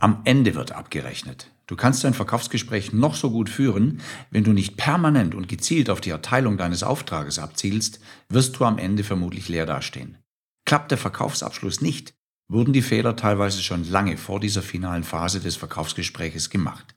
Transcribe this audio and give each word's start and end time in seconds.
Am 0.00 0.20
Ende 0.24 0.54
wird 0.54 0.70
abgerechnet. 0.70 1.50
Du 1.66 1.74
kannst 1.74 2.04
dein 2.04 2.14
Verkaufsgespräch 2.14 2.92
noch 2.92 3.16
so 3.16 3.32
gut 3.32 3.50
führen, 3.50 4.00
wenn 4.30 4.44
du 4.44 4.52
nicht 4.52 4.76
permanent 4.76 5.34
und 5.34 5.48
gezielt 5.48 5.90
auf 5.90 6.00
die 6.00 6.10
Erteilung 6.10 6.56
deines 6.56 6.84
Auftrages 6.84 7.40
abzielst, 7.40 7.98
wirst 8.28 8.56
du 8.56 8.64
am 8.64 8.78
Ende 8.78 9.02
vermutlich 9.02 9.48
leer 9.48 9.66
dastehen. 9.66 10.16
Klappt 10.64 10.92
der 10.92 10.98
Verkaufsabschluss 10.98 11.80
nicht, 11.80 12.14
wurden 12.46 12.72
die 12.72 12.80
Fehler 12.80 13.16
teilweise 13.16 13.60
schon 13.60 13.90
lange 13.90 14.16
vor 14.16 14.38
dieser 14.38 14.62
finalen 14.62 15.02
Phase 15.02 15.40
des 15.40 15.56
Verkaufsgespräches 15.56 16.48
gemacht. 16.48 16.94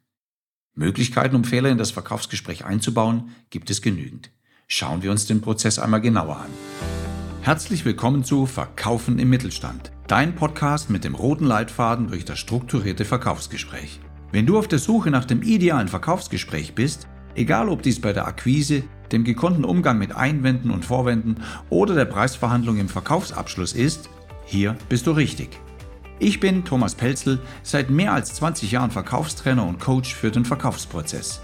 Möglichkeiten, 0.75 1.35
um 1.35 1.43
Fehler 1.43 1.69
in 1.69 1.79
das 1.79 1.91
Verkaufsgespräch 1.91 2.65
einzubauen, 2.65 3.35
gibt 3.49 3.71
es 3.71 3.81
genügend. 3.81 4.29
Schauen 4.67 5.01
wir 5.01 5.09
uns 5.09 5.25
den 5.25 5.41
Prozess 5.41 5.79
einmal 5.79 6.01
genauer 6.01 6.37
an. 6.37 6.51
Herzlich 7.41 7.83
willkommen 7.83 8.23
zu 8.23 8.45
Verkaufen 8.45 9.17
im 9.17 9.29
Mittelstand, 9.29 9.91
dein 10.11 10.35
Podcast 10.35 10.89
mit 10.89 11.05
dem 11.05 11.15
roten 11.15 11.45
Leitfaden 11.45 12.09
durch 12.09 12.25
das 12.25 12.37
strukturierte 12.37 13.05
Verkaufsgespräch. 13.05 14.01
Wenn 14.33 14.45
du 14.45 14.59
auf 14.59 14.67
der 14.67 14.77
Suche 14.77 15.09
nach 15.09 15.23
dem 15.23 15.41
idealen 15.41 15.87
Verkaufsgespräch 15.87 16.75
bist, 16.75 17.07
egal 17.33 17.69
ob 17.69 17.81
dies 17.81 18.01
bei 18.01 18.11
der 18.11 18.27
Akquise, 18.27 18.83
dem 19.13 19.23
gekonnten 19.23 19.63
Umgang 19.63 19.97
mit 19.97 20.13
Einwänden 20.13 20.69
und 20.69 20.83
Vorwänden 20.83 21.39
oder 21.69 21.95
der 21.95 22.03
Preisverhandlung 22.03 22.77
im 22.77 22.89
Verkaufsabschluss 22.89 23.71
ist, 23.71 24.09
hier 24.43 24.75
bist 24.89 25.07
du 25.07 25.11
richtig. 25.11 25.57
Ich 26.19 26.41
bin 26.41 26.65
Thomas 26.65 26.93
Pelzel, 26.93 27.39
seit 27.63 27.89
mehr 27.89 28.11
als 28.11 28.33
20 28.33 28.69
Jahren 28.69 28.91
Verkaufstrainer 28.91 29.65
und 29.65 29.79
Coach 29.79 30.13
für 30.13 30.29
den 30.29 30.43
Verkaufsprozess. 30.43 31.39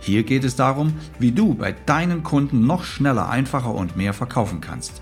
Hier 0.00 0.24
geht 0.24 0.44
es 0.44 0.56
darum, 0.56 0.92
wie 1.18 1.32
du 1.32 1.54
bei 1.54 1.72
deinen 1.72 2.22
Kunden 2.22 2.66
noch 2.66 2.84
schneller, 2.84 3.30
einfacher 3.30 3.74
und 3.74 3.96
mehr 3.96 4.12
verkaufen 4.12 4.60
kannst. 4.60 5.00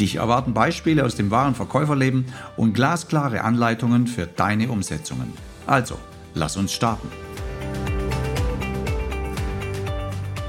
Dich 0.00 0.16
erwarten 0.16 0.54
Beispiele 0.54 1.04
aus 1.04 1.16
dem 1.16 1.30
wahren 1.30 1.54
Verkäuferleben 1.54 2.26
und 2.56 2.72
glasklare 2.72 3.42
Anleitungen 3.42 4.06
für 4.06 4.26
deine 4.26 4.70
Umsetzungen. 4.70 5.32
Also, 5.66 5.98
lass 6.34 6.56
uns 6.56 6.72
starten. 6.72 7.08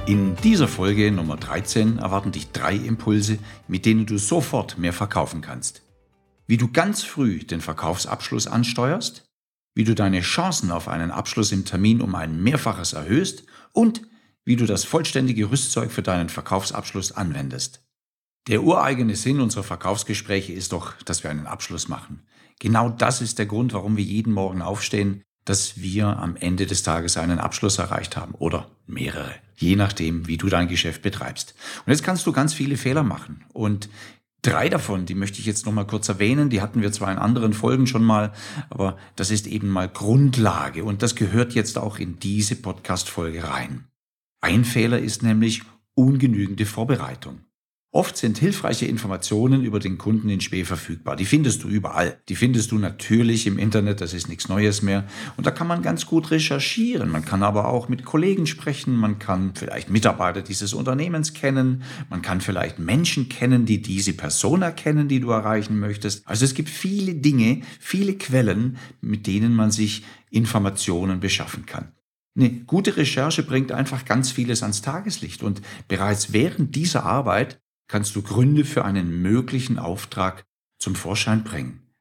In 0.06 0.36
dieser 0.38 0.67
Folge 0.67 1.11
Nummer 1.11 1.38
13 1.38 2.00
erwarten 2.00 2.31
dich 2.31 2.52
drei 2.52 2.75
Impulse, 2.75 3.38
mit 3.67 3.86
denen 3.86 4.06
du 4.06 4.17
sofort 4.17 4.78
mehr 4.78 4.94
verkaufen 4.94 5.41
kannst 5.41 5.84
wie 6.50 6.58
du 6.58 6.67
ganz 6.67 7.03
früh 7.03 7.38
den 7.38 7.61
Verkaufsabschluss 7.61 8.47
ansteuerst, 8.47 9.30
wie 9.75 9.84
du 9.84 9.94
deine 9.94 10.22
Chancen 10.22 10.72
auf 10.72 10.88
einen 10.88 11.11
Abschluss 11.11 11.52
im 11.52 11.63
Termin 11.63 12.02
um 12.02 12.16
ein 12.16 12.41
Mehrfaches 12.41 12.94
erhöhst 12.94 13.44
und 13.72 14.02
wie 14.45 14.56
du 14.56 14.66
das 14.66 14.84
vollständige 14.84 15.52
Rüstzeug 15.52 15.91
für 15.91 16.02
deinen 16.02 16.28
Verkaufsabschluss 16.28 17.11
anwendest. 17.11 17.88
Der 18.47 18.63
ureigene 18.63 19.15
Sinn 19.15 19.41
unserer 19.41 19.63
Verkaufsgespräche 19.63 20.53
ist 20.53 20.71
doch, 20.71 20.93
dass 21.03 21.23
wir 21.23 21.29
einen 21.29 21.47
Abschluss 21.47 21.87
machen. 21.87 22.23
Genau 22.59 22.89
das 22.89 23.21
ist 23.21 23.39
der 23.39 23.45
Grund, 23.45 23.73
warum 23.73 23.97
wir 23.97 24.03
jeden 24.03 24.33
Morgen 24.33 24.61
aufstehen, 24.61 25.23
dass 25.45 25.79
wir 25.79 26.07
am 26.07 26.35
Ende 26.35 26.65
des 26.65 26.83
Tages 26.83 27.17
einen 27.17 27.39
Abschluss 27.39 27.79
erreicht 27.79 28.17
haben 28.17 28.35
oder 28.35 28.69
mehrere, 28.85 29.33
je 29.55 29.75
nachdem, 29.75 30.27
wie 30.27 30.37
du 30.37 30.47
dein 30.47 30.67
Geschäft 30.67 31.01
betreibst. 31.01 31.55
Und 31.85 31.91
jetzt 31.91 32.03
kannst 32.03 32.27
du 32.27 32.31
ganz 32.31 32.53
viele 32.53 32.77
Fehler 32.77 33.03
machen 33.03 33.45
und 33.53 33.89
Drei 34.41 34.69
davon, 34.69 35.05
die 35.05 35.15
möchte 35.15 35.39
ich 35.39 35.45
jetzt 35.45 35.65
noch 35.65 35.73
mal 35.73 35.85
kurz 35.85 36.07
erwähnen, 36.07 36.49
die 36.49 36.61
hatten 36.61 36.81
wir 36.81 36.93
zwar 36.93 37.11
in 37.11 37.17
anderen 37.17 37.51
Folgen 37.51 37.87
schon 37.87 38.05
mal, 38.05 38.31
aber 38.69 38.97
das 39.17 39.31
ist 39.31 39.47
eben 39.47 39.67
mal 39.67 39.89
Grundlage 39.89 40.85
und 40.85 41.01
das 41.01 41.15
gehört 41.15 41.53
jetzt 41.53 41.77
auch 41.77 41.99
in 41.99 42.19
diese 42.19 42.55
Podcast-Folge 42.55 43.43
rein. 43.43 43.89
Ein 44.39 44.63
Fehler 44.63 44.99
ist 44.99 45.23
nämlich 45.23 45.63
ungenügende 45.93 46.65
Vorbereitung. 46.65 47.41
Oft 47.91 48.17
sind 48.17 48.37
hilfreiche 48.37 48.85
Informationen 48.85 49.63
über 49.63 49.79
den 49.79 49.97
Kunden 49.97 50.29
in 50.29 50.41
Spee 50.41 50.63
verfügbar. 50.63 51.15
Die 51.15 51.25
findest 51.25 51.63
du 51.63 51.69
überall. 51.69 52.21
Die 52.29 52.35
findest 52.35 52.71
du 52.71 52.77
natürlich 52.77 53.47
im 53.47 53.57
Internet, 53.57 53.99
das 53.99 54.13
ist 54.13 54.29
nichts 54.29 54.47
Neues 54.47 54.83
mehr. 54.83 55.07
Und 55.37 55.47
da 55.47 55.51
kann 55.51 55.65
man 55.65 55.81
ganz 55.81 56.05
gut 56.05 56.29
recherchieren. 56.29 57.09
Man 57.09 57.25
kann 57.25 57.41
aber 57.41 57.67
auch 57.67 57.89
mit 57.89 58.05
Kollegen 58.05 58.45
sprechen. 58.45 58.95
Man 58.95 59.17
kann 59.17 59.53
vielleicht 59.55 59.89
Mitarbeiter 59.89 60.44
dieses 60.44 60.75
Unternehmens 60.75 61.33
kennen. 61.33 61.81
Man 62.11 62.22
kann 62.22 62.41
vielleicht 62.41 62.78
Menschen 62.78 63.28
kennen, 63.28 63.66
die 63.66 63.81
diese 63.81 64.13
Person 64.13 64.61
erkennen, 64.61 65.07
die 65.07 65.19
du 65.19 65.31
erreichen 65.31 65.79
möchtest. 65.79 66.28
Also 66.28 66.45
es 66.45 66.53
gibt 66.53 66.69
viele 66.69 67.16
Dinge, 67.16 67.61
viele 67.79 68.13
Quellen, 68.13 68.78
mit 69.01 69.25
denen 69.25 69.55
man 69.55 69.72
sich 69.72 70.03
Informationen 70.29 71.19
beschaffen 71.19 71.66
kann. 71.66 71.91
Eine 72.38 72.51
gute 72.51 72.95
Recherche 72.97 73.41
bringt 73.41 73.72
einfach 73.72 74.05
ganz 74.05 74.29
vieles 74.29 74.61
ans 74.61 74.83
Tageslicht 74.83 75.41
und 75.41 75.63
bereits 75.88 76.33
während 76.33 76.75
dieser 76.75 77.03
Arbeit 77.03 77.59
kannst 77.89 78.16
du 78.16 78.22
Gründe 78.22 78.63
für 78.63 78.85
einen 78.85 79.22
möglichen 79.22 79.77
Auftrag 79.77 80.45
zum 80.79 80.95
Vorschein 80.95 81.44
bringen. 81.44 81.91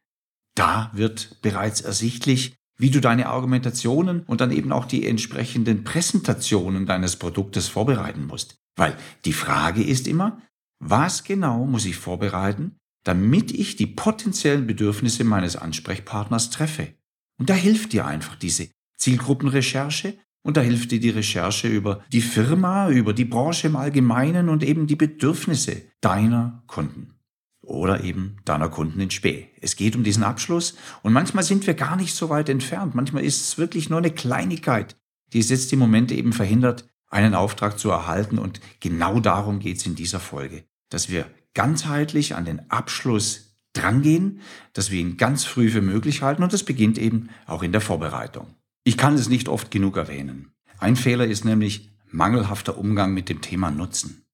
Da 0.54 0.92
wird 0.94 1.42
bereits 1.42 1.80
ersichtlich, 1.80 2.54
wie 2.76 2.90
du 2.90 3.00
deine 3.00 3.28
Argumentationen 3.28 4.22
und 4.22 4.40
dann 4.40 4.52
eben 4.52 4.70
auch 4.70 4.84
die 4.84 5.04
entsprechenden 5.04 5.82
Präsentationen 5.82 6.86
deines 6.86 7.16
Produktes 7.16 7.66
vorbereiten 7.66 8.26
musst. 8.26 8.56
Weil 8.76 8.96
die 9.24 9.32
Frage 9.32 9.82
ist 9.82 10.06
immer, 10.06 10.40
was 10.78 11.24
genau 11.24 11.66
muss 11.66 11.86
ich 11.86 11.96
vorbereiten, 11.96 12.76
damit 13.02 13.50
ich 13.50 13.74
die 13.74 13.86
potenziellen 13.86 14.66
Bedürfnisse 14.68 15.24
meines 15.24 15.56
Ansprechpartners 15.56 16.50
treffe? 16.50 16.94
Und 17.40 17.50
da 17.50 17.54
hilft 17.54 17.92
dir 17.92 18.06
einfach 18.06 18.36
diese 18.36 18.68
Zielgruppenrecherche 18.98 20.18
und 20.42 20.56
da 20.56 20.60
hilft 20.60 20.90
dir 20.90 21.00
die 21.00 21.10
Recherche 21.10 21.68
über 21.68 22.02
die 22.12 22.22
Firma, 22.22 22.88
über 22.88 23.12
die 23.12 23.24
Branche 23.24 23.66
im 23.66 23.76
Allgemeinen 23.76 24.48
und 24.48 24.62
eben 24.62 24.86
die 24.86 24.96
Bedürfnisse 24.96 25.82
deiner 26.00 26.62
Kunden 26.66 27.14
oder 27.60 28.02
eben 28.02 28.36
deiner 28.44 28.68
Kunden 28.68 29.00
in 29.00 29.10
Spee. 29.10 29.48
Es 29.60 29.76
geht 29.76 29.94
um 29.94 30.04
diesen 30.04 30.22
Abschluss 30.22 30.76
und 31.02 31.12
manchmal 31.12 31.44
sind 31.44 31.66
wir 31.66 31.74
gar 31.74 31.96
nicht 31.96 32.14
so 32.14 32.30
weit 32.30 32.48
entfernt. 32.48 32.94
Manchmal 32.94 33.24
ist 33.24 33.40
es 33.40 33.58
wirklich 33.58 33.90
nur 33.90 33.98
eine 33.98 34.10
Kleinigkeit, 34.10 34.96
die 35.32 35.40
es 35.40 35.50
jetzt 35.50 35.72
im 35.72 35.78
Moment 35.78 36.10
eben 36.12 36.32
verhindert, 36.32 36.88
einen 37.10 37.34
Auftrag 37.34 37.78
zu 37.78 37.90
erhalten. 37.90 38.38
Und 38.38 38.60
genau 38.80 39.20
darum 39.20 39.58
geht 39.58 39.78
es 39.78 39.86
in 39.86 39.94
dieser 39.94 40.20
Folge, 40.20 40.64
dass 40.88 41.10
wir 41.10 41.26
ganzheitlich 41.54 42.34
an 42.34 42.44
den 42.44 42.70
Abschluss 42.70 43.56
drangehen, 43.72 44.40
dass 44.72 44.90
wir 44.90 45.00
ihn 45.00 45.16
ganz 45.16 45.44
früh 45.44 45.70
für 45.70 45.82
möglich 45.82 46.22
halten 46.22 46.42
und 46.42 46.52
das 46.52 46.64
beginnt 46.64 46.98
eben 46.98 47.28
auch 47.46 47.62
in 47.62 47.72
der 47.72 47.80
Vorbereitung. 47.80 48.54
Ich 48.88 48.96
kann 48.96 49.16
es 49.16 49.28
nicht 49.28 49.50
oft 49.50 49.70
genug 49.70 49.98
erwähnen. 49.98 50.50
Ein 50.78 50.96
Fehler 50.96 51.26
ist 51.26 51.44
nämlich 51.44 51.90
mangelhafter 52.10 52.78
Umgang 52.78 53.12
mit 53.12 53.28
dem 53.28 53.42
Thema 53.42 53.70
Nutzen. 53.70 54.24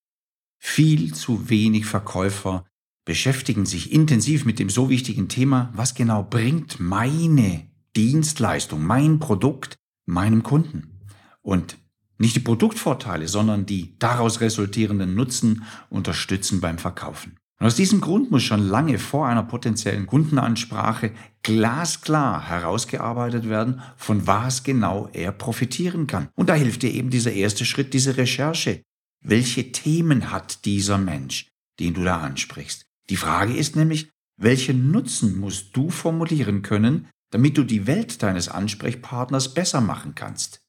Viel 0.61 1.13
zu 1.13 1.51
wenig 1.51 1.87
Verkäufer 1.87 2.65
beschäftigen 3.05 3.67
sich 3.67 3.91
intensiv 3.91 4.45
mit 4.45 4.61
dem 4.61 4.71
so 4.71 4.91
wichtigen 4.91 5.29
Thema, 5.29 5.73
was 5.75 5.97
genau 5.97 6.23
bringt 6.23 6.79
meine 6.79 7.67
Dienstleistung, 7.97 8.85
mein 8.85 9.19
Produkt 9.19 9.75
meinem 10.07 10.45
Kunden. 10.45 11.01
Und 11.43 11.77
nicht 12.19 12.37
die 12.37 12.41
Produktvorteile, 12.41 13.27
sondern 13.27 13.67
die 13.67 13.99
daraus 13.99 14.41
resultierenden 14.41 15.17
Nutzen 15.17 15.65
unterstützen 15.91 16.61
beim 16.61 16.79
Verkaufen. 16.79 17.41
Und 17.61 17.67
aus 17.67 17.77
diesem 17.77 18.01
Grund 18.01 18.31
muss 18.31 18.43
schon 18.43 18.67
lange 18.67 18.99
vor 18.99 19.29
einer 19.29 19.45
potenziellen 19.45 20.07
Kundenansprache 20.07 21.13
glasklar 21.43 22.49
herausgearbeitet 22.49 23.49
werden, 23.49 23.81
von 23.97 24.27
was 24.27 24.65
genau 24.65 25.09
er 25.13 25.31
profitieren 25.31 26.07
kann. 26.07 26.29
Und 26.35 26.49
da 26.49 26.55
hilft 26.55 26.83
dir 26.83 26.93
eben 26.93 27.11
dieser 27.11 27.33
erste 27.33 27.65
Schritt, 27.65 27.95
diese 27.95 28.17
Recherche. 28.17 28.83
Welche 29.21 29.73
Themen 29.73 30.31
hat 30.31 30.65
dieser 30.65 30.99
Mensch, 30.99 31.49
den 31.79 31.95
du 31.95 32.03
da 32.03 32.21
ansprichst? 32.21 32.87
Die 33.09 33.17
Frage 33.17 33.55
ist 33.55 33.77
nämlich, 33.77 34.11
welchen 34.37 34.91
Nutzen 34.91 35.39
musst 35.39 35.77
du 35.77 35.91
formulieren 35.91 36.63
können, 36.63 37.09
damit 37.31 37.57
du 37.57 37.63
die 37.63 37.87
Welt 37.87 38.23
deines 38.23 38.49
Ansprechpartners 38.49 39.55
besser 39.55 39.81
machen 39.81 40.15
kannst? 40.15 40.61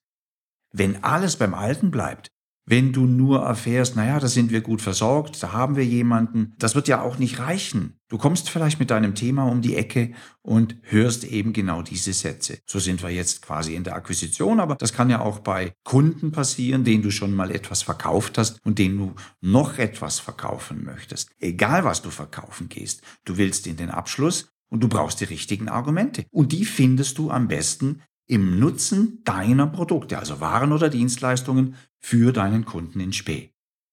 Wenn 0.71 1.03
alles 1.03 1.37
beim 1.37 1.53
Alten 1.53 1.89
bleibt, 1.89 2.29
wenn 2.65 2.93
du 2.93 3.05
nur 3.05 3.41
erfährst, 3.41 3.95
naja, 3.95 4.19
da 4.19 4.27
sind 4.27 4.51
wir 4.51 4.61
gut 4.61 4.81
versorgt, 4.81 5.41
da 5.41 5.53
haben 5.53 5.75
wir 5.75 5.85
jemanden, 5.85 6.53
das 6.57 6.73
wird 6.73 6.87
ja 6.87 7.01
auch 7.01 7.19
nicht 7.19 7.39
reichen. 7.39 7.99
Du 8.07 8.17
kommst 8.17 8.49
vielleicht 8.49 8.79
mit 8.79 8.89
deinem 8.89 9.13
Thema 9.13 9.43
um 9.45 9.61
die 9.61 9.75
Ecke 9.75 10.13
und 10.41 10.75
hörst 10.81 11.23
eben 11.23 11.53
genau 11.53 11.83
diese 11.83 12.13
Sätze. 12.13 12.59
So 12.65 12.79
sind 12.79 13.03
wir 13.03 13.09
jetzt 13.09 13.41
quasi 13.43 13.75
in 13.75 13.83
der 13.83 13.95
Akquisition, 13.95 14.59
aber 14.59 14.75
das 14.75 14.93
kann 14.93 15.09
ja 15.09 15.21
auch 15.21 15.39
bei 15.39 15.73
Kunden 15.83 16.31
passieren, 16.31 16.83
denen 16.83 17.03
du 17.03 17.11
schon 17.11 17.35
mal 17.35 17.51
etwas 17.51 17.83
verkauft 17.83 18.37
hast 18.37 18.59
und 18.65 18.79
denen 18.79 18.97
du 18.97 19.13
noch 19.41 19.77
etwas 19.77 20.19
verkaufen 20.19 20.83
möchtest. 20.83 21.29
Egal 21.39 21.83
was 21.83 22.01
du 22.01 22.09
verkaufen 22.09 22.69
gehst, 22.69 23.01
du 23.25 23.37
willst 23.37 23.67
in 23.67 23.77
den 23.77 23.91
Abschluss 23.91 24.49
und 24.69 24.81
du 24.81 24.87
brauchst 24.87 25.21
die 25.21 25.25
richtigen 25.25 25.69
Argumente. 25.69 26.25
Und 26.31 26.51
die 26.51 26.65
findest 26.65 27.17
du 27.19 27.29
am 27.29 27.47
besten 27.47 28.01
im 28.27 28.59
Nutzen 28.59 29.21
deiner 29.23 29.67
Produkte, 29.67 30.17
also 30.17 30.39
Waren 30.39 30.71
oder 30.71 30.89
Dienstleistungen 30.89 31.75
für 32.05 32.31
deinen 32.31 32.65
Kunden 32.65 32.99
in 32.99 33.13
Spee. 33.13 33.49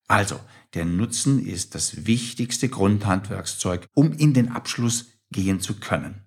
Also, 0.07 0.39
der 0.75 0.85
Nutzen 0.85 1.43
ist 1.43 1.75
das 1.75 2.05
wichtigste 2.05 2.69
Grundhandwerkszeug, 2.69 3.89
um 3.95 4.13
in 4.13 4.35
den 4.35 4.51
Abschluss 4.51 5.07
gehen 5.31 5.61
zu 5.61 5.81
können. 5.81 6.23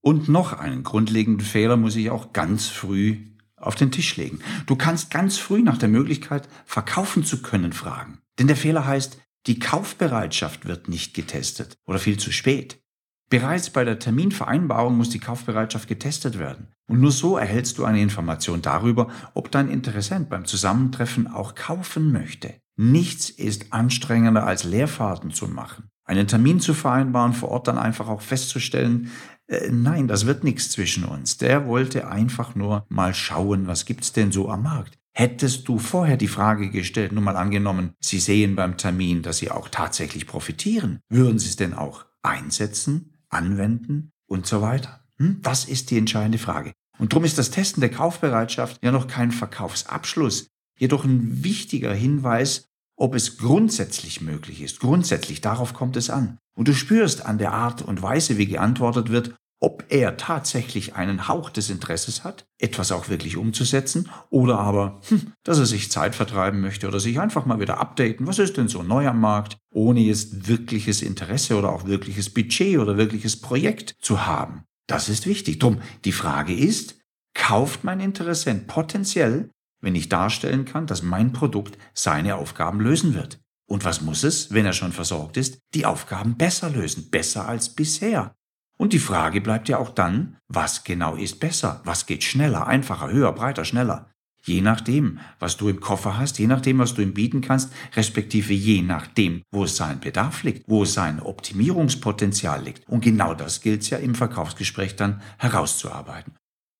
Und 0.00 0.28
noch 0.28 0.52
einen 0.52 0.84
grundlegenden 0.84 1.44
Fehler 1.44 1.76
muss 1.76 1.96
ich 1.96 2.10
auch 2.10 2.32
ganz 2.32 2.68
früh 2.68 3.26
auf 3.56 3.74
den 3.74 3.90
Tisch 3.90 4.16
legen. 4.16 4.38
Du 4.66 4.76
kannst 4.76 5.10
ganz 5.10 5.36
früh 5.36 5.62
nach 5.62 5.78
der 5.78 5.88
Möglichkeit, 5.88 6.48
verkaufen 6.64 7.24
zu 7.24 7.42
können, 7.42 7.72
fragen. 7.72 8.20
Denn 8.38 8.46
der 8.46 8.56
Fehler 8.56 8.86
heißt, 8.86 9.20
die 9.48 9.58
Kaufbereitschaft 9.58 10.66
wird 10.66 10.88
nicht 10.88 11.12
getestet 11.12 11.76
oder 11.86 11.98
viel 11.98 12.20
zu 12.20 12.30
spät. 12.30 12.80
Bereits 13.28 13.70
bei 13.70 13.84
der 13.84 13.98
Terminvereinbarung 13.98 14.96
muss 14.96 15.10
die 15.10 15.18
Kaufbereitschaft 15.18 15.88
getestet 15.88 16.38
werden. 16.38 16.68
Und 16.88 17.00
nur 17.00 17.10
so 17.10 17.36
erhältst 17.36 17.78
du 17.78 17.84
eine 17.84 18.00
Information 18.00 18.62
darüber, 18.62 19.08
ob 19.34 19.50
dein 19.50 19.68
Interessent 19.68 20.28
beim 20.28 20.44
Zusammentreffen 20.44 21.26
auch 21.26 21.56
kaufen 21.56 22.12
möchte. 22.12 22.54
Nichts 22.76 23.30
ist 23.30 23.72
anstrengender 23.72 24.46
als 24.46 24.62
Leerfahrten 24.64 25.32
zu 25.32 25.48
machen. 25.48 25.88
Einen 26.04 26.28
Termin 26.28 26.60
zu 26.60 26.72
vereinbaren, 26.72 27.32
vor 27.32 27.48
Ort 27.48 27.66
dann 27.66 27.78
einfach 27.78 28.06
auch 28.06 28.20
festzustellen, 28.20 29.10
äh, 29.48 29.70
nein, 29.72 30.06
das 30.06 30.26
wird 30.26 30.44
nichts 30.44 30.70
zwischen 30.70 31.04
uns. 31.04 31.36
Der 31.36 31.66
wollte 31.66 32.08
einfach 32.08 32.54
nur 32.54 32.86
mal 32.88 33.12
schauen, 33.12 33.66
was 33.66 33.86
gibt's 33.86 34.12
denn 34.12 34.30
so 34.30 34.48
am 34.48 34.62
Markt. 34.62 34.98
Hättest 35.12 35.66
du 35.66 35.78
vorher 35.78 36.16
die 36.16 36.28
Frage 36.28 36.70
gestellt, 36.70 37.12
nur 37.12 37.22
mal 37.22 37.36
angenommen, 37.36 37.94
Sie 38.00 38.20
sehen 38.20 38.54
beim 38.54 38.76
Termin, 38.76 39.22
dass 39.22 39.38
Sie 39.38 39.50
auch 39.50 39.68
tatsächlich 39.68 40.26
profitieren, 40.26 41.00
würden 41.08 41.38
Sie 41.38 41.48
es 41.48 41.56
denn 41.56 41.74
auch 41.74 42.04
einsetzen? 42.22 43.15
Anwenden 43.28 44.12
und 44.26 44.46
so 44.46 44.60
weiter? 44.62 45.04
Hm? 45.18 45.40
Das 45.42 45.64
ist 45.64 45.90
die 45.90 45.98
entscheidende 45.98 46.38
Frage. 46.38 46.72
Und 46.98 47.12
darum 47.12 47.24
ist 47.24 47.38
das 47.38 47.50
Testen 47.50 47.80
der 47.80 47.90
Kaufbereitschaft 47.90 48.82
ja 48.82 48.90
noch 48.90 49.06
kein 49.06 49.30
Verkaufsabschluss, 49.30 50.48
jedoch 50.78 51.04
ein 51.04 51.44
wichtiger 51.44 51.92
Hinweis, 51.92 52.68
ob 52.96 53.14
es 53.14 53.36
grundsätzlich 53.36 54.20
möglich 54.20 54.62
ist. 54.62 54.80
Grundsätzlich, 54.80 55.40
darauf 55.40 55.74
kommt 55.74 55.96
es 55.96 56.08
an. 56.08 56.38
Und 56.56 56.68
du 56.68 56.74
spürst 56.74 57.26
an 57.26 57.38
der 57.38 57.52
Art 57.52 57.82
und 57.82 58.02
Weise, 58.02 58.38
wie 58.38 58.46
geantwortet 58.46 59.10
wird, 59.10 59.34
ob 59.66 59.82
er 59.88 60.16
tatsächlich 60.16 60.94
einen 60.94 61.26
Hauch 61.26 61.50
des 61.50 61.70
Interesses 61.70 62.22
hat, 62.22 62.46
etwas 62.60 62.92
auch 62.92 63.08
wirklich 63.08 63.36
umzusetzen, 63.36 64.08
oder 64.30 64.60
aber, 64.60 65.00
hm, 65.08 65.32
dass 65.42 65.58
er 65.58 65.66
sich 65.66 65.90
Zeit 65.90 66.14
vertreiben 66.14 66.60
möchte 66.60 66.86
oder 66.86 67.00
sich 67.00 67.18
einfach 67.18 67.46
mal 67.46 67.58
wieder 67.58 67.80
updaten, 67.80 68.28
was 68.28 68.38
ist 68.38 68.56
denn 68.56 68.68
so 68.68 68.84
neu 68.84 69.08
am 69.08 69.18
Markt, 69.18 69.56
ohne 69.72 69.98
jetzt 69.98 70.46
wirkliches 70.46 71.02
Interesse 71.02 71.58
oder 71.58 71.72
auch 71.72 71.84
wirkliches 71.84 72.32
Budget 72.32 72.78
oder 72.78 72.96
wirkliches 72.96 73.40
Projekt 73.40 73.96
zu 74.00 74.24
haben. 74.24 74.62
Das 74.86 75.08
ist 75.08 75.26
wichtig. 75.26 75.58
Drum, 75.58 75.80
die 76.04 76.12
Frage 76.12 76.54
ist, 76.54 77.00
kauft 77.34 77.82
mein 77.82 77.98
Interessent 77.98 78.68
potenziell, 78.68 79.50
wenn 79.80 79.96
ich 79.96 80.08
darstellen 80.08 80.64
kann, 80.64 80.86
dass 80.86 81.02
mein 81.02 81.32
Produkt 81.32 81.76
seine 81.92 82.36
Aufgaben 82.36 82.80
lösen 82.80 83.14
wird? 83.14 83.40
Und 83.68 83.84
was 83.84 84.00
muss 84.00 84.22
es, 84.22 84.52
wenn 84.52 84.64
er 84.64 84.74
schon 84.74 84.92
versorgt 84.92 85.36
ist, 85.36 85.58
die 85.74 85.86
Aufgaben 85.86 86.36
besser 86.36 86.70
lösen, 86.70 87.10
besser 87.10 87.48
als 87.48 87.74
bisher? 87.74 88.35
Und 88.76 88.92
die 88.92 88.98
Frage 88.98 89.40
bleibt 89.40 89.68
ja 89.68 89.78
auch 89.78 89.90
dann, 89.90 90.36
was 90.48 90.84
genau 90.84 91.16
ist 91.16 91.40
besser? 91.40 91.80
Was 91.84 92.06
geht 92.06 92.22
schneller, 92.22 92.66
einfacher, 92.66 93.10
höher, 93.10 93.32
breiter, 93.32 93.64
schneller? 93.64 94.10
Je 94.44 94.60
nachdem, 94.60 95.18
was 95.40 95.56
du 95.56 95.68
im 95.68 95.80
Koffer 95.80 96.18
hast, 96.18 96.38
je 96.38 96.46
nachdem, 96.46 96.78
was 96.78 96.94
du 96.94 97.02
ihm 97.02 97.14
bieten 97.14 97.40
kannst, 97.40 97.72
respektive 97.96 98.52
je 98.52 98.80
nachdem, 98.80 99.42
wo 99.50 99.66
sein 99.66 99.98
Bedarf 99.98 100.44
liegt, 100.44 100.68
wo 100.68 100.84
sein 100.84 101.18
Optimierungspotenzial 101.20 102.62
liegt. 102.62 102.88
Und 102.88 103.02
genau 103.02 103.34
das 103.34 103.60
gilt 103.60 103.82
es 103.82 103.90
ja 103.90 103.98
im 103.98 104.14
Verkaufsgespräch 104.14 104.94
dann 104.94 105.20
herauszuarbeiten. 105.38 106.34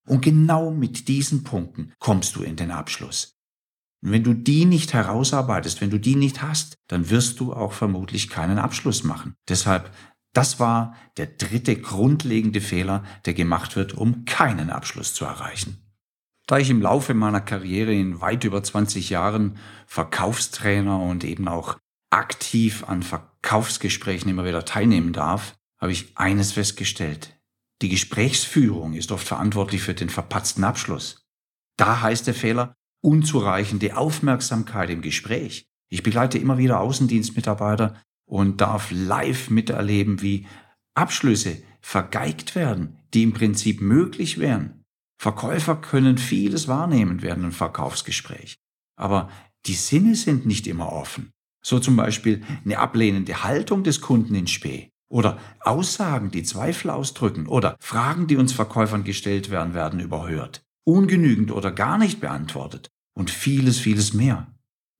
Und 0.06 0.20
genau 0.22 0.70
mit 0.70 1.08
diesen 1.08 1.42
Punkten 1.42 1.92
kommst 1.98 2.36
du 2.36 2.44
in 2.44 2.54
den 2.54 2.70
Abschluss. 2.70 3.32
Und 4.00 4.12
wenn 4.12 4.22
du 4.22 4.34
die 4.34 4.64
nicht 4.64 4.92
herausarbeitest, 4.92 5.80
wenn 5.80 5.90
du 5.90 5.98
die 5.98 6.14
nicht 6.14 6.42
hast, 6.42 6.76
dann 6.86 7.10
wirst 7.10 7.40
du 7.40 7.52
auch 7.52 7.72
vermutlich 7.72 8.28
keinen 8.28 8.58
Abschluss 8.58 9.02
machen. 9.02 9.34
Deshalb 9.48 9.90
das 10.36 10.60
war 10.60 10.94
der 11.16 11.26
dritte 11.26 11.76
grundlegende 11.80 12.60
Fehler, 12.60 13.02
der 13.24 13.32
gemacht 13.32 13.74
wird, 13.74 13.94
um 13.94 14.26
keinen 14.26 14.68
Abschluss 14.68 15.14
zu 15.14 15.24
erreichen. 15.24 15.78
Da 16.46 16.58
ich 16.58 16.68
im 16.68 16.82
Laufe 16.82 17.14
meiner 17.14 17.40
Karriere 17.40 17.94
in 17.94 18.20
weit 18.20 18.44
über 18.44 18.62
20 18.62 19.10
Jahren 19.10 19.58
Verkaufstrainer 19.86 21.00
und 21.00 21.24
eben 21.24 21.48
auch 21.48 21.78
aktiv 22.10 22.84
an 22.86 23.02
Verkaufsgesprächen 23.02 24.30
immer 24.30 24.44
wieder 24.44 24.64
teilnehmen 24.64 25.12
darf, 25.12 25.56
habe 25.80 25.92
ich 25.92 26.12
eines 26.16 26.52
festgestellt. 26.52 27.40
Die 27.82 27.88
Gesprächsführung 27.88 28.92
ist 28.92 29.12
oft 29.12 29.26
verantwortlich 29.26 29.82
für 29.82 29.94
den 29.94 30.10
verpatzten 30.10 30.64
Abschluss. 30.64 31.26
Da 31.76 32.02
heißt 32.02 32.26
der 32.26 32.34
Fehler 32.34 32.74
unzureichende 33.02 33.96
Aufmerksamkeit 33.96 34.90
im 34.90 35.02
Gespräch. 35.02 35.66
Ich 35.88 36.02
begleite 36.02 36.38
immer 36.38 36.58
wieder 36.58 36.80
Außendienstmitarbeiter, 36.80 38.00
und 38.26 38.60
darf 38.60 38.90
live 38.90 39.50
miterleben, 39.50 40.20
wie 40.20 40.46
Abschlüsse 40.94 41.62
vergeigt 41.80 42.54
werden, 42.54 42.98
die 43.14 43.22
im 43.22 43.32
Prinzip 43.32 43.80
möglich 43.80 44.38
wären. 44.38 44.84
Verkäufer 45.18 45.76
können 45.76 46.18
vieles 46.18 46.68
wahrnehmen 46.68 47.22
während 47.22 47.44
einem 47.44 47.52
Verkaufsgespräch. 47.52 48.58
Aber 48.96 49.30
die 49.66 49.74
Sinne 49.74 50.14
sind 50.14 50.46
nicht 50.46 50.66
immer 50.66 50.92
offen. 50.92 51.32
So 51.64 51.78
zum 51.78 51.96
Beispiel 51.96 52.42
eine 52.64 52.78
ablehnende 52.78 53.42
Haltung 53.42 53.82
des 53.82 54.00
Kunden 54.00 54.34
in 54.34 54.46
Spee 54.46 54.90
oder 55.08 55.38
Aussagen, 55.60 56.30
die 56.30 56.42
Zweifel 56.42 56.90
ausdrücken 56.90 57.46
oder 57.46 57.76
Fragen, 57.80 58.26
die 58.26 58.36
uns 58.36 58.52
Verkäufern 58.52 59.04
gestellt 59.04 59.50
werden, 59.50 59.74
werden 59.74 60.00
überhört, 60.00 60.62
ungenügend 60.84 61.50
oder 61.50 61.72
gar 61.72 61.98
nicht 61.98 62.20
beantwortet 62.20 62.90
und 63.14 63.30
vieles, 63.30 63.78
vieles 63.78 64.12
mehr. 64.12 64.46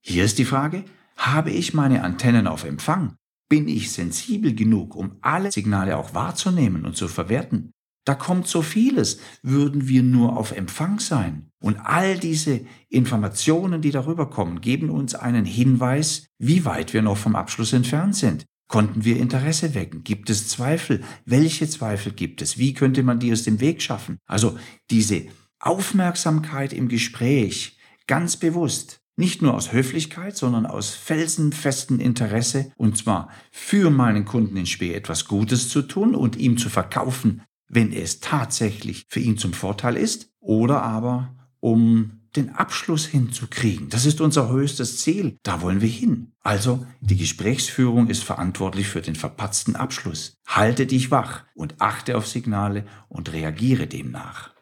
Hier 0.01 0.23
ist 0.23 0.39
die 0.39 0.45
Frage, 0.45 0.83
habe 1.17 1.51
ich 1.51 1.73
meine 1.73 2.03
Antennen 2.03 2.47
auf 2.47 2.63
Empfang? 2.63 3.15
Bin 3.49 3.67
ich 3.67 3.91
sensibel 3.91 4.53
genug, 4.53 4.95
um 4.95 5.17
alle 5.21 5.51
Signale 5.51 5.97
auch 5.97 6.13
wahrzunehmen 6.13 6.85
und 6.85 6.95
zu 6.95 7.07
verwerten? 7.07 7.71
Da 8.05 8.15
kommt 8.15 8.47
so 8.47 8.61
vieles, 8.61 9.19
würden 9.41 9.89
wir 9.89 10.01
nur 10.01 10.37
auf 10.37 10.53
Empfang 10.53 10.99
sein. 10.99 11.49
Und 11.61 11.77
all 11.77 12.17
diese 12.17 12.61
Informationen, 12.87 13.81
die 13.81 13.91
darüber 13.91 14.29
kommen, 14.29 14.61
geben 14.61 14.89
uns 14.89 15.13
einen 15.13 15.43
Hinweis, 15.43 16.27
wie 16.37 16.63
weit 16.63 16.93
wir 16.93 17.01
noch 17.01 17.17
vom 17.17 17.35
Abschluss 17.35 17.73
entfernt 17.73 18.15
sind. 18.15 18.45
Konnten 18.69 19.03
wir 19.03 19.17
Interesse 19.17 19.73
wecken? 19.75 20.03
Gibt 20.03 20.29
es 20.29 20.47
Zweifel? 20.47 21.03
Welche 21.25 21.67
Zweifel 21.69 22.13
gibt 22.13 22.41
es? 22.41 22.57
Wie 22.57 22.73
könnte 22.73 23.03
man 23.03 23.19
die 23.19 23.31
aus 23.31 23.43
dem 23.43 23.59
Weg 23.59 23.81
schaffen? 23.81 24.19
Also 24.25 24.57
diese 24.89 25.25
Aufmerksamkeit 25.59 26.73
im 26.73 26.87
Gespräch, 26.87 27.77
ganz 28.07 28.37
bewusst, 28.37 29.01
nicht 29.17 29.41
nur 29.41 29.55
aus 29.55 29.73
Höflichkeit, 29.73 30.37
sondern 30.37 30.65
aus 30.65 30.91
felsenfestem 30.91 31.99
Interesse, 31.99 32.71
und 32.77 32.97
zwar 32.97 33.29
für 33.51 33.89
meinen 33.89 34.25
Kunden 34.25 34.55
in 34.55 34.65
Spee 34.65 34.93
etwas 34.93 35.25
Gutes 35.25 35.69
zu 35.69 35.81
tun 35.81 36.15
und 36.15 36.37
ihm 36.37 36.57
zu 36.57 36.69
verkaufen, 36.69 37.41
wenn 37.67 37.91
es 37.91 38.19
tatsächlich 38.19 39.05
für 39.09 39.19
ihn 39.19 39.37
zum 39.37 39.53
Vorteil 39.53 39.97
ist, 39.97 40.29
oder 40.39 40.83
aber 40.83 41.35
um 41.59 42.17
den 42.35 42.51
Abschluss 42.51 43.05
hinzukriegen. 43.05 43.89
Das 43.89 44.05
ist 44.05 44.21
unser 44.21 44.49
höchstes 44.49 44.99
Ziel. 44.99 45.37
Da 45.43 45.61
wollen 45.61 45.81
wir 45.81 45.89
hin. 45.89 46.33
Also, 46.41 46.85
die 47.01 47.17
Gesprächsführung 47.17 48.07
ist 48.07 48.23
verantwortlich 48.23 48.87
für 48.87 49.01
den 49.01 49.15
verpatzten 49.15 49.75
Abschluss. 49.75 50.35
Halte 50.45 50.85
dich 50.85 51.09
wach 51.09 51.43
und 51.55 51.81
achte 51.81 52.15
auf 52.15 52.27
Signale 52.27 52.85
und 53.09 53.33
reagiere 53.33 53.87
demnach. 53.87 54.56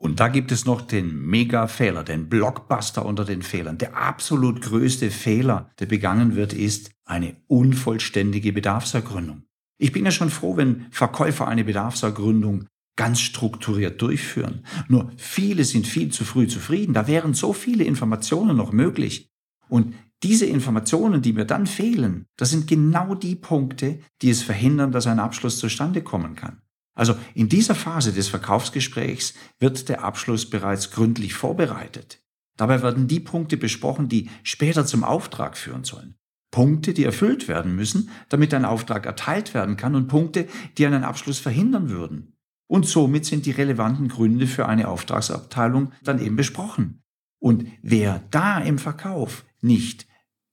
Und 0.00 0.18
da 0.18 0.28
gibt 0.28 0.50
es 0.50 0.64
noch 0.64 0.80
den 0.80 1.26
Mega-Fehler, 1.26 2.04
den 2.04 2.30
Blockbuster 2.30 3.04
unter 3.04 3.26
den 3.26 3.42
Fehlern. 3.42 3.76
Der 3.76 3.98
absolut 3.98 4.62
größte 4.62 5.10
Fehler, 5.10 5.70
der 5.78 5.84
begangen 5.84 6.36
wird, 6.36 6.54
ist 6.54 6.90
eine 7.04 7.36
unvollständige 7.48 8.54
Bedarfsergründung. 8.54 9.42
Ich 9.76 9.92
bin 9.92 10.06
ja 10.06 10.10
schon 10.10 10.30
froh, 10.30 10.56
wenn 10.56 10.86
Verkäufer 10.90 11.46
eine 11.48 11.64
Bedarfsergründung 11.64 12.66
ganz 12.96 13.20
strukturiert 13.20 14.00
durchführen. 14.00 14.64
Nur 14.88 15.12
viele 15.18 15.64
sind 15.64 15.86
viel 15.86 16.10
zu 16.10 16.24
früh 16.24 16.48
zufrieden. 16.48 16.94
Da 16.94 17.06
wären 17.06 17.34
so 17.34 17.52
viele 17.52 17.84
Informationen 17.84 18.56
noch 18.56 18.72
möglich. 18.72 19.28
Und 19.68 19.94
diese 20.22 20.46
Informationen, 20.46 21.20
die 21.20 21.34
mir 21.34 21.44
dann 21.44 21.66
fehlen, 21.66 22.24
das 22.38 22.48
sind 22.48 22.66
genau 22.66 23.14
die 23.14 23.36
Punkte, 23.36 24.00
die 24.22 24.30
es 24.30 24.42
verhindern, 24.42 24.92
dass 24.92 25.06
ein 25.06 25.18
Abschluss 25.18 25.58
zustande 25.58 26.00
kommen 26.00 26.36
kann. 26.36 26.62
Also 26.94 27.14
in 27.34 27.48
dieser 27.48 27.74
Phase 27.74 28.12
des 28.12 28.28
Verkaufsgesprächs 28.28 29.34
wird 29.58 29.88
der 29.88 30.04
Abschluss 30.04 30.48
bereits 30.48 30.90
gründlich 30.90 31.34
vorbereitet. 31.34 32.22
Dabei 32.56 32.82
werden 32.82 33.08
die 33.08 33.20
Punkte 33.20 33.56
besprochen, 33.56 34.08
die 34.08 34.28
später 34.42 34.84
zum 34.84 35.04
Auftrag 35.04 35.56
führen 35.56 35.84
sollen. 35.84 36.16
Punkte, 36.50 36.92
die 36.92 37.04
erfüllt 37.04 37.48
werden 37.48 37.74
müssen, 37.74 38.10
damit 38.28 38.52
ein 38.52 38.64
Auftrag 38.64 39.06
erteilt 39.06 39.54
werden 39.54 39.76
kann 39.76 39.94
und 39.94 40.08
Punkte, 40.08 40.48
die 40.76 40.84
einen 40.84 41.04
Abschluss 41.04 41.38
verhindern 41.38 41.90
würden. 41.90 42.36
Und 42.66 42.86
somit 42.86 43.24
sind 43.24 43.46
die 43.46 43.52
relevanten 43.52 44.08
Gründe 44.08 44.46
für 44.46 44.66
eine 44.66 44.88
Auftragsabteilung 44.88 45.92
dann 46.02 46.20
eben 46.20 46.36
besprochen. 46.36 47.02
Und 47.40 47.66
wer 47.82 48.22
da 48.30 48.58
im 48.58 48.78
Verkauf 48.78 49.44
nicht 49.60 50.06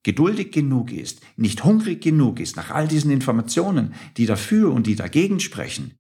geduldig 0.03 0.51
genug 0.51 0.91
ist, 0.91 1.21
nicht 1.35 1.63
hungrig 1.63 2.01
genug 2.01 2.39
ist 2.39 2.55
nach 2.55 2.71
all 2.71 2.87
diesen 2.87 3.11
Informationen, 3.11 3.93
die 4.15 4.25
dafür 4.25 4.71
und 4.71 4.87
die 4.87 4.95
dagegen 4.95 5.39
sprechen, 5.39 5.96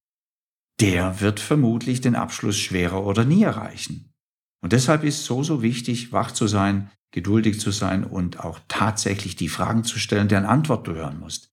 der 0.79 1.21
wird 1.21 1.39
vermutlich 1.39 2.01
den 2.01 2.15
Abschluss 2.15 2.57
schwerer 2.57 3.05
oder 3.05 3.25
nie 3.25 3.43
erreichen. 3.43 4.13
Und 4.61 4.73
deshalb 4.73 5.03
ist 5.03 5.25
so, 5.25 5.43
so 5.43 5.61
wichtig, 5.61 6.11
wach 6.11 6.31
zu 6.31 6.47
sein, 6.47 6.89
geduldig 7.11 7.59
zu 7.59 7.71
sein 7.71 8.03
und 8.03 8.39
auch 8.39 8.59
tatsächlich 8.67 9.35
die 9.35 9.49
Fragen 9.49 9.83
zu 9.83 9.99
stellen, 9.99 10.27
deren 10.27 10.45
Antwort 10.45 10.87
du 10.87 10.93
hören 10.93 11.19
musst. 11.19 11.51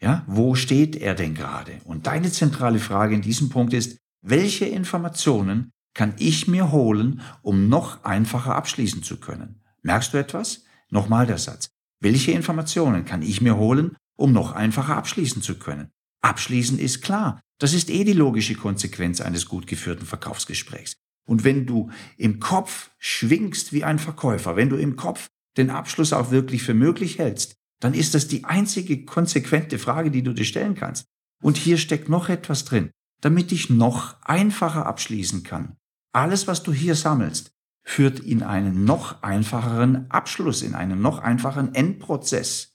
Ja, 0.00 0.24
wo 0.26 0.54
steht 0.54 0.96
er 0.96 1.14
denn 1.14 1.34
gerade? 1.34 1.80
Und 1.84 2.06
deine 2.06 2.30
zentrale 2.30 2.78
Frage 2.78 3.14
in 3.14 3.22
diesem 3.22 3.50
Punkt 3.50 3.72
ist, 3.72 3.98
welche 4.22 4.66
Informationen 4.66 5.70
kann 5.94 6.14
ich 6.18 6.48
mir 6.48 6.72
holen, 6.72 7.20
um 7.42 7.68
noch 7.68 8.04
einfacher 8.04 8.54
abschließen 8.54 9.02
zu 9.02 9.18
können? 9.18 9.62
Merkst 9.82 10.12
du 10.12 10.18
etwas? 10.18 10.64
Nochmal 10.90 11.26
der 11.26 11.38
Satz. 11.38 11.70
Welche 12.00 12.32
Informationen 12.32 13.04
kann 13.04 13.22
ich 13.22 13.40
mir 13.40 13.56
holen, 13.56 13.96
um 14.16 14.32
noch 14.32 14.52
einfacher 14.52 14.96
abschließen 14.96 15.42
zu 15.42 15.58
können? 15.58 15.90
Abschließen 16.22 16.78
ist 16.78 17.02
klar. 17.02 17.40
Das 17.60 17.74
ist 17.74 17.90
eh 17.90 18.04
die 18.04 18.14
logische 18.14 18.54
Konsequenz 18.54 19.20
eines 19.20 19.46
gut 19.46 19.66
geführten 19.66 20.06
Verkaufsgesprächs. 20.06 20.96
Und 21.28 21.44
wenn 21.44 21.66
du 21.66 21.90
im 22.16 22.40
Kopf 22.40 22.90
schwingst 22.98 23.72
wie 23.72 23.84
ein 23.84 23.98
Verkäufer, 23.98 24.56
wenn 24.56 24.70
du 24.70 24.76
im 24.76 24.96
Kopf 24.96 25.28
den 25.56 25.70
Abschluss 25.70 26.12
auch 26.12 26.30
wirklich 26.30 26.62
für 26.62 26.74
möglich 26.74 27.18
hältst, 27.18 27.54
dann 27.78 27.94
ist 27.94 28.14
das 28.14 28.28
die 28.28 28.44
einzige 28.44 29.04
konsequente 29.04 29.78
Frage, 29.78 30.10
die 30.10 30.22
du 30.22 30.32
dir 30.32 30.44
stellen 30.44 30.74
kannst. 30.74 31.06
Und 31.42 31.58
hier 31.58 31.76
steckt 31.76 32.08
noch 32.08 32.28
etwas 32.28 32.64
drin, 32.64 32.90
damit 33.20 33.52
ich 33.52 33.68
noch 33.68 34.20
einfacher 34.22 34.86
abschließen 34.86 35.42
kann. 35.42 35.76
Alles, 36.12 36.46
was 36.46 36.62
du 36.62 36.72
hier 36.72 36.94
sammelst, 36.94 37.52
führt 37.82 38.20
in 38.20 38.42
einen 38.42 38.84
noch 38.84 39.22
einfacheren 39.22 40.10
Abschluss, 40.10 40.62
in 40.62 40.74
einen 40.74 41.00
noch 41.00 41.18
einfacheren 41.18 41.74
Endprozess. 41.74 42.74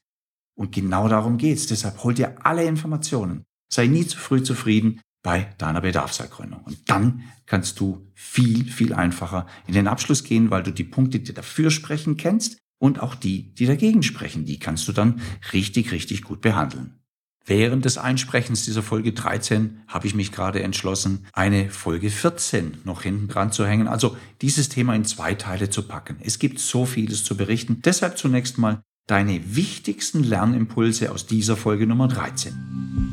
Und 0.55 0.71
genau 0.71 1.07
darum 1.07 1.37
geht's. 1.37 1.67
Deshalb 1.67 2.03
hol 2.03 2.13
dir 2.13 2.45
alle 2.45 2.65
Informationen. 2.65 3.44
Sei 3.71 3.87
nie 3.87 4.05
zu 4.05 4.17
früh 4.17 4.43
zufrieden 4.43 5.01
bei 5.23 5.53
deiner 5.57 5.81
Bedarfsergründung. 5.81 6.61
Und 6.61 6.89
dann 6.89 7.23
kannst 7.45 7.79
du 7.79 8.11
viel, 8.13 8.65
viel 8.71 8.93
einfacher 8.93 9.47
in 9.67 9.73
den 9.73 9.87
Abschluss 9.87 10.23
gehen, 10.23 10.51
weil 10.51 10.63
du 10.63 10.71
die 10.71 10.83
Punkte, 10.83 11.19
die 11.19 11.33
dafür 11.33 11.71
sprechen, 11.71 12.15
kennst 12.15 12.57
und 12.79 12.99
auch 12.99 13.15
die, 13.15 13.53
die 13.55 13.65
dagegen 13.65 14.03
sprechen. 14.03 14.45
Die 14.45 14.59
kannst 14.59 14.87
du 14.87 14.91
dann 14.91 15.21
richtig, 15.51 15.91
richtig 15.91 16.21
gut 16.23 16.41
behandeln. 16.41 16.99
Während 17.47 17.85
des 17.85 17.99
Einsprechens 17.99 18.65
dieser 18.65 18.81
Folge 18.81 19.13
13 19.13 19.81
habe 19.87 20.07
ich 20.07 20.15
mich 20.15 20.31
gerade 20.31 20.63
entschlossen, 20.63 21.27
eine 21.31 21.69
Folge 21.69 22.09
14 22.09 22.79
noch 22.85 23.03
hinten 23.03 23.27
dran 23.27 23.51
zu 23.51 23.67
hängen, 23.67 23.87
also 23.87 24.17
dieses 24.41 24.67
Thema 24.69 24.95
in 24.95 25.05
zwei 25.05 25.35
Teile 25.35 25.69
zu 25.69 25.83
packen. 25.83 26.17
Es 26.21 26.39
gibt 26.39 26.59
so 26.59 26.85
vieles 26.85 27.23
zu 27.23 27.37
berichten. 27.37 27.81
Deshalb 27.85 28.17
zunächst 28.17 28.57
mal 28.57 28.81
deine 29.05 29.55
wichtigsten 29.55 30.23
Lernimpulse 30.23 31.11
aus 31.11 31.27
dieser 31.27 31.55
Folge 31.55 31.85
Nummer 31.85 32.07
13. 32.07 33.04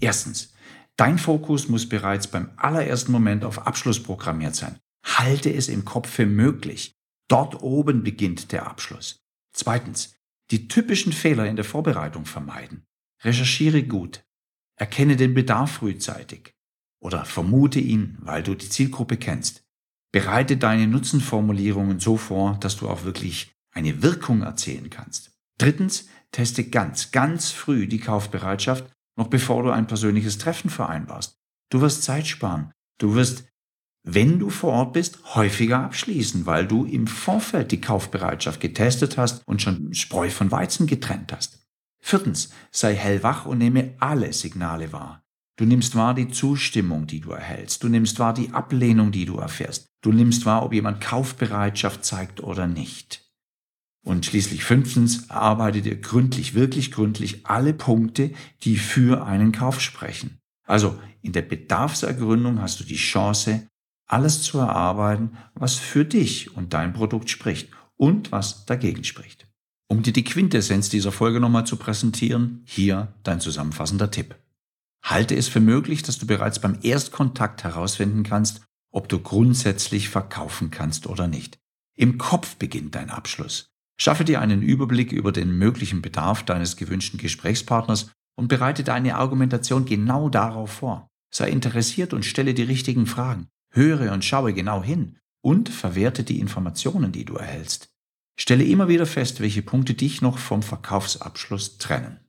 Erstens, 0.00 0.52
dein 0.96 1.18
Fokus 1.18 1.68
muss 1.68 1.88
bereits 1.88 2.26
beim 2.26 2.50
allerersten 2.56 3.12
Moment 3.12 3.44
auf 3.44 3.66
Abschluss 3.66 4.02
programmiert 4.02 4.56
sein. 4.56 4.78
Halte 5.04 5.52
es 5.52 5.68
im 5.68 5.84
Kopf 5.84 6.08
für 6.08 6.26
möglich. 6.26 6.94
Dort 7.28 7.62
oben 7.62 8.02
beginnt 8.02 8.52
der 8.52 8.66
Abschluss. 8.66 9.22
Zweitens, 9.52 10.16
die 10.50 10.68
typischen 10.68 11.12
Fehler 11.12 11.46
in 11.46 11.56
der 11.56 11.64
Vorbereitung 11.64 12.26
vermeiden. 12.26 12.86
Recherchiere 13.22 13.82
gut. 13.82 14.24
Erkenne 14.76 15.16
den 15.16 15.34
Bedarf 15.34 15.72
frühzeitig. 15.72 16.54
Oder 17.00 17.24
vermute 17.24 17.80
ihn, 17.80 18.18
weil 18.20 18.42
du 18.42 18.54
die 18.54 18.68
Zielgruppe 18.68 19.16
kennst. 19.16 19.62
Bereite 20.12 20.56
deine 20.56 20.86
Nutzenformulierungen 20.86 22.00
so 22.00 22.16
vor, 22.16 22.58
dass 22.60 22.76
du 22.76 22.88
auch 22.88 23.04
wirklich 23.04 23.52
eine 23.72 24.02
Wirkung 24.02 24.42
erzielen 24.42 24.90
kannst. 24.90 25.30
Drittens, 25.58 26.08
teste 26.32 26.64
ganz, 26.68 27.12
ganz 27.12 27.50
früh 27.50 27.86
die 27.86 28.00
Kaufbereitschaft, 28.00 28.90
noch 29.16 29.28
bevor 29.28 29.62
du 29.62 29.70
ein 29.70 29.86
persönliches 29.86 30.38
Treffen 30.38 30.70
vereinbarst. 30.70 31.36
Du 31.70 31.80
wirst 31.80 32.02
Zeit 32.02 32.26
sparen. 32.26 32.72
Du 32.98 33.14
wirst 33.14 33.50
wenn 34.02 34.38
du 34.38 34.48
vor 34.48 34.72
Ort 34.72 34.92
bist, 34.94 35.18
häufiger 35.34 35.80
abschließen, 35.80 36.46
weil 36.46 36.66
du 36.66 36.84
im 36.84 37.06
Vorfeld 37.06 37.70
die 37.70 37.82
Kaufbereitschaft 37.82 38.60
getestet 38.60 39.18
hast 39.18 39.46
und 39.46 39.60
schon 39.60 39.92
Spreu 39.92 40.30
von 40.30 40.50
Weizen 40.50 40.86
getrennt 40.86 41.32
hast. 41.32 41.60
Viertens, 42.02 42.50
sei 42.70 42.94
hellwach 42.94 43.44
und 43.44 43.58
nehme 43.58 43.94
alle 44.00 44.32
Signale 44.32 44.92
wahr. 44.92 45.22
Du 45.56 45.66
nimmst 45.66 45.94
wahr 45.94 46.14
die 46.14 46.28
Zustimmung, 46.28 47.06
die 47.06 47.20
du 47.20 47.32
erhältst. 47.32 47.82
Du 47.82 47.88
nimmst 47.88 48.18
wahr 48.18 48.32
die 48.32 48.52
Ablehnung, 48.52 49.12
die 49.12 49.26
du 49.26 49.36
erfährst. 49.36 49.88
Du 50.00 50.10
nimmst 50.12 50.46
wahr, 50.46 50.62
ob 50.64 50.72
jemand 50.72 51.02
Kaufbereitschaft 51.02 52.02
zeigt 52.02 52.42
oder 52.42 52.66
nicht. 52.66 53.29
Und 54.02 54.24
schließlich 54.24 54.64
fünftens, 54.64 55.28
arbeite 55.30 55.82
dir 55.82 55.96
gründlich, 55.96 56.54
wirklich 56.54 56.90
gründlich 56.90 57.46
alle 57.46 57.74
Punkte, 57.74 58.32
die 58.62 58.76
für 58.76 59.26
einen 59.26 59.52
Kauf 59.52 59.80
sprechen. 59.80 60.38
Also 60.66 60.98
in 61.22 61.32
der 61.32 61.42
Bedarfsergründung 61.42 62.62
hast 62.62 62.80
du 62.80 62.84
die 62.84 62.96
Chance, 62.96 63.66
alles 64.06 64.42
zu 64.42 64.58
erarbeiten, 64.58 65.36
was 65.54 65.76
für 65.76 66.04
dich 66.04 66.56
und 66.56 66.72
dein 66.72 66.92
Produkt 66.92 67.30
spricht 67.30 67.68
und 67.96 68.32
was 68.32 68.64
dagegen 68.66 69.04
spricht. 69.04 69.46
Um 69.88 70.02
dir 70.02 70.12
die 70.12 70.24
Quintessenz 70.24 70.88
dieser 70.88 71.12
Folge 71.12 71.40
nochmal 71.40 71.66
zu 71.66 71.76
präsentieren, 71.76 72.62
hier 72.64 73.12
dein 73.22 73.40
zusammenfassender 73.40 74.10
Tipp. 74.10 74.36
Halte 75.02 75.34
es 75.34 75.48
für 75.48 75.60
möglich, 75.60 76.02
dass 76.02 76.18
du 76.18 76.26
bereits 76.26 76.60
beim 76.60 76.78
Erstkontakt 76.82 77.64
herausfinden 77.64 78.22
kannst, 78.22 78.62
ob 78.92 79.08
du 79.08 79.18
grundsätzlich 79.18 80.08
verkaufen 80.08 80.70
kannst 80.70 81.06
oder 81.06 81.26
nicht. 81.26 81.58
Im 81.96 82.18
Kopf 82.18 82.56
beginnt 82.56 82.94
dein 82.94 83.10
Abschluss. 83.10 83.69
Schaffe 84.00 84.24
dir 84.24 84.40
einen 84.40 84.62
Überblick 84.62 85.12
über 85.12 85.30
den 85.30 85.58
möglichen 85.58 86.00
Bedarf 86.00 86.42
deines 86.42 86.78
gewünschten 86.78 87.20
Gesprächspartners 87.20 88.10
und 88.34 88.48
bereite 88.48 88.82
deine 88.82 89.16
Argumentation 89.16 89.84
genau 89.84 90.30
darauf 90.30 90.70
vor. 90.70 91.10
Sei 91.30 91.50
interessiert 91.50 92.14
und 92.14 92.24
stelle 92.24 92.54
die 92.54 92.62
richtigen 92.62 93.04
Fragen. 93.04 93.48
Höre 93.70 94.10
und 94.12 94.24
schaue 94.24 94.54
genau 94.54 94.82
hin 94.82 95.18
und 95.42 95.68
verwerte 95.68 96.24
die 96.24 96.40
Informationen, 96.40 97.12
die 97.12 97.26
du 97.26 97.34
erhältst. 97.34 97.90
Stelle 98.38 98.64
immer 98.64 98.88
wieder 98.88 99.04
fest, 99.04 99.40
welche 99.40 99.60
Punkte 99.60 99.92
dich 99.92 100.22
noch 100.22 100.38
vom 100.38 100.62
Verkaufsabschluss 100.62 101.76
trennen. 101.76 102.20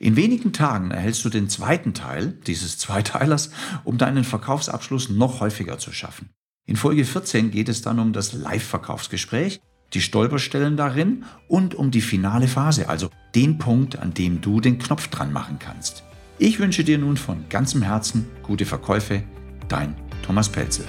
In 0.00 0.16
wenigen 0.16 0.52
Tagen 0.52 0.90
erhältst 0.90 1.24
du 1.24 1.28
den 1.28 1.48
zweiten 1.48 1.94
Teil 1.94 2.40
dieses 2.48 2.76
Zweiteilers, 2.76 3.52
um 3.84 3.98
deinen 3.98 4.24
Verkaufsabschluss 4.24 5.10
noch 5.10 5.38
häufiger 5.38 5.78
zu 5.78 5.92
schaffen. 5.92 6.30
In 6.66 6.74
Folge 6.74 7.04
14 7.04 7.52
geht 7.52 7.68
es 7.68 7.82
dann 7.82 8.00
um 8.00 8.12
das 8.12 8.32
Live-Verkaufsgespräch, 8.32 9.60
die 9.92 10.00
Stolperstellen 10.00 10.76
darin 10.76 11.24
und 11.48 11.74
um 11.74 11.90
die 11.90 12.00
finale 12.00 12.48
Phase, 12.48 12.88
also 12.88 13.10
den 13.34 13.58
Punkt, 13.58 13.98
an 13.98 14.14
dem 14.14 14.40
du 14.40 14.60
den 14.60 14.78
Knopf 14.78 15.08
dran 15.08 15.32
machen 15.32 15.58
kannst. 15.58 16.04
Ich 16.38 16.58
wünsche 16.58 16.84
dir 16.84 16.98
nun 16.98 17.16
von 17.16 17.44
ganzem 17.48 17.82
Herzen 17.82 18.26
gute 18.42 18.64
Verkäufe, 18.64 19.22
dein 19.68 19.94
Thomas 20.22 20.48
Pelzel. 20.48 20.86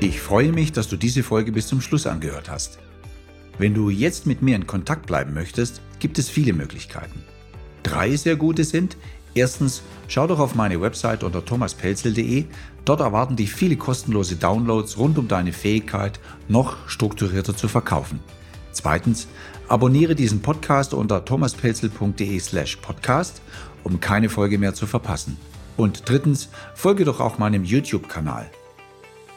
Ich 0.00 0.20
freue 0.20 0.52
mich, 0.52 0.72
dass 0.72 0.88
du 0.88 0.96
diese 0.96 1.22
Folge 1.22 1.52
bis 1.52 1.68
zum 1.68 1.80
Schluss 1.80 2.06
angehört 2.06 2.50
hast. 2.50 2.78
Wenn 3.58 3.74
du 3.74 3.90
jetzt 3.90 4.26
mit 4.26 4.42
mir 4.42 4.56
in 4.56 4.66
Kontakt 4.66 5.06
bleiben 5.06 5.34
möchtest, 5.34 5.80
gibt 6.00 6.18
es 6.18 6.28
viele 6.28 6.52
Möglichkeiten. 6.52 7.22
Drei 7.82 8.16
sehr 8.16 8.36
gute 8.36 8.64
sind, 8.64 8.96
erstens, 9.34 9.82
schau 10.08 10.26
doch 10.26 10.38
auf 10.38 10.54
meine 10.54 10.80
Website 10.80 11.24
unter 11.24 11.44
thomaspelzel.de, 11.44 12.44
dort 12.84 13.00
erwarten 13.00 13.36
dich 13.36 13.52
viele 13.52 13.76
kostenlose 13.76 14.36
Downloads 14.36 14.98
rund 14.98 15.18
um 15.18 15.28
deine 15.28 15.52
Fähigkeit, 15.52 16.20
noch 16.48 16.76
strukturierter 16.88 17.56
zu 17.56 17.68
verkaufen. 17.68 18.20
Zweitens, 18.72 19.28
abonniere 19.68 20.14
diesen 20.14 20.42
Podcast 20.42 20.94
unter 20.94 21.24
thomaspelzel.de 21.24 22.38
slash 22.40 22.76
podcast, 22.76 23.42
um 23.84 24.00
keine 24.00 24.28
Folge 24.28 24.58
mehr 24.58 24.74
zu 24.74 24.86
verpassen. 24.86 25.36
Und 25.76 26.08
drittens, 26.08 26.48
folge 26.74 27.04
doch 27.04 27.20
auch 27.20 27.38
meinem 27.38 27.64
YouTube-Kanal. 27.64 28.50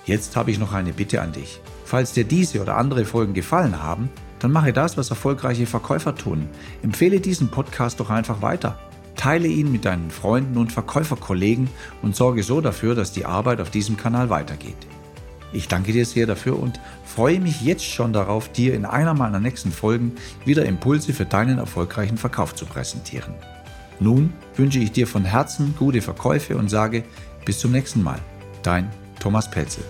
Jetzt 0.05 0.35
habe 0.35 0.51
ich 0.51 0.59
noch 0.59 0.73
eine 0.73 0.93
Bitte 0.93 1.21
an 1.21 1.31
dich. 1.31 1.59
Falls 1.83 2.13
dir 2.13 2.23
diese 2.23 2.61
oder 2.61 2.77
andere 2.77 3.05
Folgen 3.05 3.33
gefallen 3.33 3.81
haben, 3.81 4.09
dann 4.39 4.51
mache 4.51 4.73
das, 4.73 4.97
was 4.97 5.09
erfolgreiche 5.09 5.65
Verkäufer 5.65 6.15
tun. 6.15 6.49
Empfehle 6.83 7.19
diesen 7.19 7.49
Podcast 7.49 7.99
doch 7.99 8.09
einfach 8.09 8.41
weiter. 8.41 8.77
Teile 9.15 9.47
ihn 9.47 9.71
mit 9.71 9.85
deinen 9.85 10.11
Freunden 10.11 10.57
und 10.57 10.71
Verkäuferkollegen 10.71 11.69
und 12.01 12.15
sorge 12.15 12.43
so 12.43 12.61
dafür, 12.61 12.95
dass 12.95 13.11
die 13.11 13.25
Arbeit 13.25 13.61
auf 13.61 13.69
diesem 13.69 13.97
Kanal 13.97 14.29
weitergeht. 14.29 14.75
Ich 15.53 15.67
danke 15.67 15.93
dir 15.93 16.05
sehr 16.05 16.27
dafür 16.27 16.59
und 16.59 16.79
freue 17.05 17.39
mich 17.39 17.61
jetzt 17.61 17.85
schon 17.85 18.11
darauf, 18.11 18.51
dir 18.51 18.73
in 18.73 18.85
einer 18.85 19.13
meiner 19.13 19.39
nächsten 19.39 19.71
Folgen 19.71 20.13
wieder 20.43 20.65
Impulse 20.65 21.13
für 21.13 21.25
deinen 21.25 21.59
erfolgreichen 21.59 22.17
Verkauf 22.17 22.55
zu 22.55 22.65
präsentieren. 22.65 23.33
Nun 23.99 24.33
wünsche 24.55 24.79
ich 24.79 24.91
dir 24.91 25.07
von 25.07 25.23
Herzen 25.23 25.73
gute 25.79 26.01
Verkäufe 26.01 26.57
und 26.57 26.69
sage 26.69 27.03
bis 27.45 27.59
zum 27.59 27.71
nächsten 27.71 28.03
Mal. 28.03 28.19
Dein 28.63 28.89
Thomas 29.19 29.49
Pelzel. 29.49 29.85